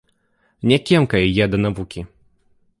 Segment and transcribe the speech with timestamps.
[0.71, 2.07] Не кемкая я да навукі.